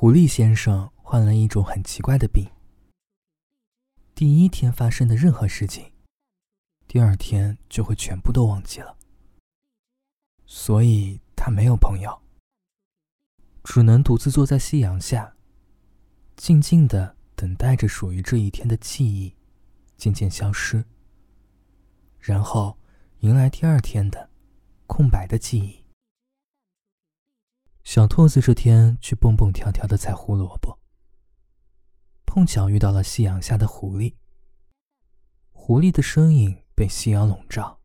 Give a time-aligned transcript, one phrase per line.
[0.00, 2.42] 狐狸先生患了一种很奇怪的病。
[4.14, 5.92] 第一天发生的任何事情，
[6.88, 8.96] 第二天就会全部都忘记了。
[10.46, 12.18] 所以他没有朋友，
[13.62, 15.36] 只能独自坐在夕阳下，
[16.34, 19.36] 静静的等待着属于这一天的记忆
[19.98, 20.82] 渐渐消失，
[22.18, 22.78] 然后
[23.18, 24.30] 迎来第二天的
[24.86, 25.79] 空白的记忆。
[27.82, 30.78] 小兔子这天去蹦蹦跳跳的采胡萝卜，
[32.24, 34.14] 碰巧遇到了夕阳下的狐狸。
[35.50, 37.80] 狐狸的身影被夕阳笼罩，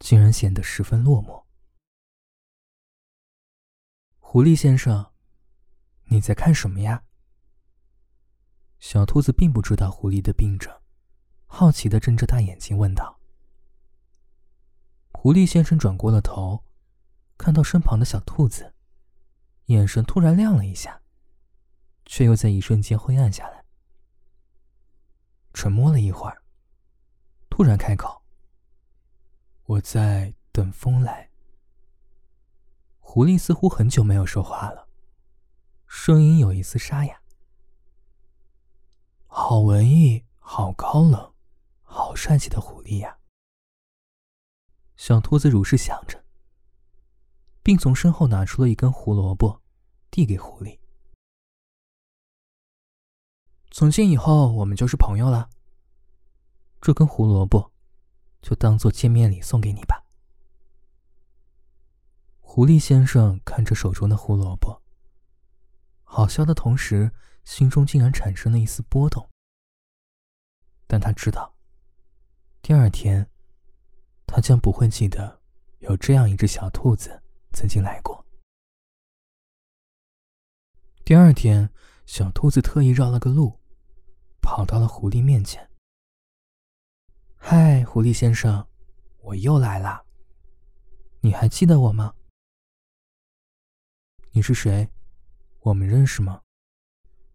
[0.00, 1.44] 竟然显得十分落寞。
[4.18, 5.12] 狐狸先生，
[6.04, 7.04] 你在看什么呀？
[8.80, 10.74] 小兔子并不知道狐狸的病症，
[11.46, 13.20] 好奇的睁着大眼睛问道。
[15.12, 16.64] 狐狸先生转过了头。
[17.38, 18.71] 看到身旁的小兔子，
[19.66, 21.00] 眼神突然亮了一下，
[22.04, 23.64] 却又在一瞬间灰暗下来。
[25.54, 26.42] 沉默了一会儿，
[27.50, 28.22] 突然开口
[29.64, 31.30] ：“我在等风来。”
[32.98, 34.88] 狐狸似乎很久没有说话了，
[35.86, 37.20] 声音有一丝沙哑。
[39.26, 41.34] 好文艺，好高冷，
[41.82, 43.18] 好帅气的狐狸呀！
[44.96, 46.21] 小兔子如是想着。
[47.62, 49.62] 并从身后拿出了一根胡萝卜，
[50.10, 50.78] 递给狐狸。
[53.70, 55.48] 从今以后，我们就是朋友了。
[56.80, 57.72] 这根胡萝卜，
[58.40, 60.04] 就当做见面礼送给你吧。
[62.40, 64.82] 狐狸先生看着手中的胡萝卜，
[66.02, 67.10] 好笑的同时，
[67.44, 69.26] 心中竟然产生了一丝波动。
[70.86, 71.54] 但他知道，
[72.60, 73.30] 第二天，
[74.26, 75.40] 他将不会记得
[75.78, 77.21] 有这样一只小兔子。
[77.52, 78.24] 曾经来过。
[81.04, 81.70] 第二天，
[82.06, 83.60] 小兔子特意绕了个路，
[84.40, 85.68] 跑到了狐狸面前。
[87.36, 88.66] “嗨，狐狸先生，
[89.20, 90.06] 我又来了。
[91.20, 92.14] 你还记得我吗？
[94.30, 94.88] 你是谁？
[95.60, 96.42] 我们认识吗？”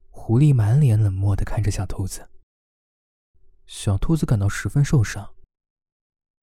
[0.10, 2.30] 狐狸满脸冷漠的看着小兔子。
[3.66, 5.36] 小兔子感到十分受伤，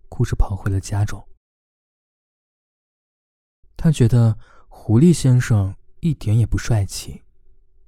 [0.08, 1.26] 哭着跑回了家中。
[3.84, 7.22] 他觉得狐狸先生一点也不帅气，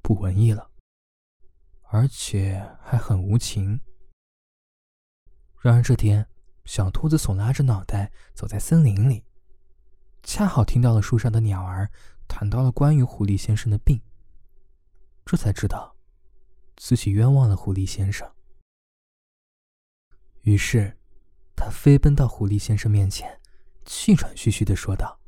[0.02, 0.70] 不文艺了，
[1.84, 3.80] 而且还很无情。
[5.58, 6.28] 然而这天，
[6.66, 9.24] 小兔子耸拉着脑袋走在森林里，
[10.22, 11.90] 恰好听到了树上的鸟儿
[12.28, 13.98] 谈到了关于狐狸先生的病，
[15.24, 15.96] 这才知道
[16.76, 18.30] 自己冤枉了狐狸先生。
[20.42, 20.94] 于是，
[21.56, 23.40] 他飞奔到狐狸先生面前，
[23.86, 25.18] 气喘吁吁的说道。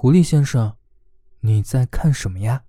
[0.00, 0.76] 狐狸先生，
[1.40, 2.64] 你在看什么呀？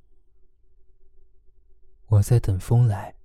[2.07, 3.15] 我在等风来。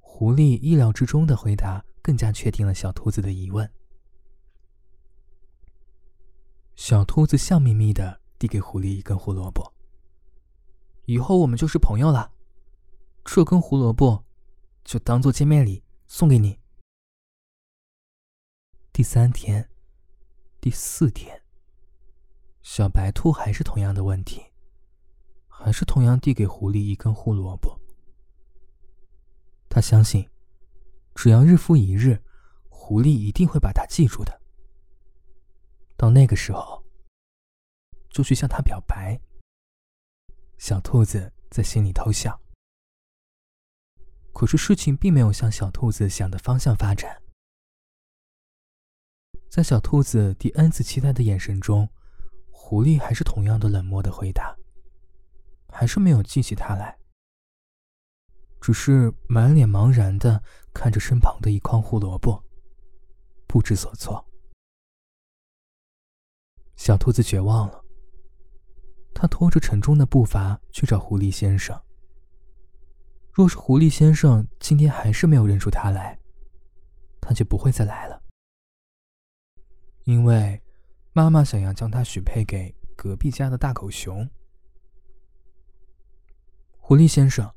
[0.00, 3.72] 狐狸意料之中的回答，更加确定了小兔子的疑问。
[6.76, 9.72] 小兔子笑眯眯的递给狐狸一根胡萝卜。
[11.06, 12.34] 以后我们就是朋友了，
[13.24, 14.22] 这根胡萝卜
[14.84, 16.60] 就当做见面礼送给你。
[18.92, 19.70] 第三天，
[20.60, 21.43] 第四天。
[22.64, 24.42] 小白兔还是同样的问题，
[25.46, 27.78] 还是同样递给狐狸一根胡萝卜。
[29.68, 30.26] 他相信，
[31.14, 32.18] 只要日复一日，
[32.70, 34.40] 狐狸一定会把它记住的。
[35.94, 36.82] 到那个时候，
[38.08, 39.20] 就去向他表白。
[40.56, 42.40] 小兔子在心里偷笑。
[44.32, 47.22] 可是事情并没有向小兔子想的方向发展。
[49.50, 51.86] 在小兔子第 N 次期待的眼神中。
[52.66, 54.56] 狐狸还是同样的冷漠的回答，
[55.68, 56.98] 还是没有记起他来，
[58.58, 60.42] 只是满脸茫然的
[60.72, 62.42] 看着身旁的一筐胡萝卜，
[63.46, 64.26] 不知所措。
[66.74, 67.84] 小兔子绝望了，
[69.14, 71.78] 他拖着沉重的步伐去找狐狸先生。
[73.30, 76.18] 若是狐狸先生今天还是没有认出他来，
[77.20, 78.22] 他就不会再来了，
[80.04, 80.58] 因为。
[81.16, 84.28] 妈妈想要将它许配给隔壁家的大狗熊。
[86.72, 87.54] 狐狸先生，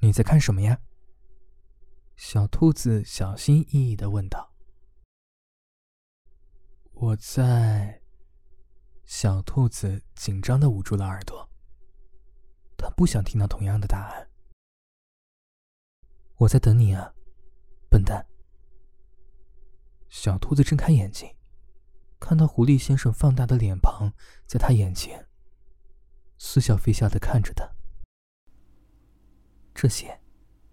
[0.00, 0.80] 你在看什么呀？
[2.16, 4.54] 小兔子小心翼翼的问道。
[6.92, 8.00] 我在。
[9.04, 11.46] 小兔子紧张的捂住了耳朵。
[12.78, 14.30] 他不想听到同样的答案。
[16.36, 17.14] 我在等你啊，
[17.90, 18.26] 笨蛋。
[20.08, 21.37] 小兔子睁开眼睛。
[22.18, 24.12] 看到狐狸先生放大的脸庞
[24.46, 25.26] 在他眼前，
[26.38, 27.68] 似笑非笑的看着他。
[29.74, 30.20] 这些，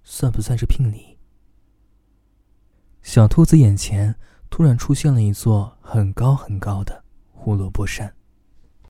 [0.04, 1.20] 算不算是聘礼？
[3.02, 4.16] 小兔子眼前
[4.50, 8.16] 突然出现了一座很高很高的胡萝卜山。